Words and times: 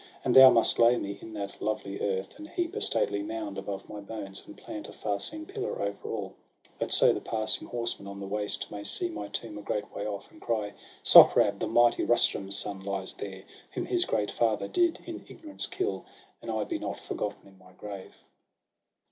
And 0.25 0.35
thou 0.35 0.49
must 0.49 0.79
lay 0.79 0.97
me 0.97 1.19
in 1.21 1.31
that 1.33 1.61
lovely 1.61 1.99
earth, 2.01 2.35
And 2.39 2.49
heap 2.49 2.75
a 2.75 2.81
stately 2.81 3.21
mound 3.21 3.59
above 3.59 3.87
my 3.87 3.99
bones, 3.99 4.43
And 4.47 4.57
plant 4.57 4.89
a 4.89 4.91
far 4.93 5.19
seen 5.19 5.45
pillar 5.45 5.79
over 5.79 6.09
all. 6.09 6.33
That 6.79 6.91
so 6.91 7.13
the 7.13 7.21
passing 7.21 7.67
horseman 7.67 8.07
on 8.07 8.19
the 8.19 8.25
waste 8.25 8.71
May 8.71 8.83
see 8.83 9.09
my 9.09 9.27
tomb 9.27 9.59
a 9.59 9.61
great 9.61 9.93
way 9.93 10.07
off, 10.07 10.31
and 10.31 10.41
cry: 10.41 10.73
Sohrab, 11.03 11.59
the 11.59 11.67
mighty 11.67 12.03
Rtcs 12.03 12.29
turn's 12.33 12.57
son, 12.57 12.79
lies 12.79 13.13
there, 13.13 13.29
ii8 13.29 13.31
SOHRAB 13.31 13.41
AND 13.41 13.41
RUSTUM. 13.43 13.67
Who? 13.73 13.81
Ji 13.85 13.89
his 13.91 14.05
great 14.05 14.31
father 14.31 14.67
did 14.67 14.99
in 15.05 15.23
ignorance 15.29 15.67
kill! 15.67 16.05
And 16.41 16.49
I 16.49 16.63
be 16.63 16.79
not 16.79 16.99
forgotten 16.99 17.47
in 17.47 17.59
my 17.59 17.73
grave.' 17.73 18.23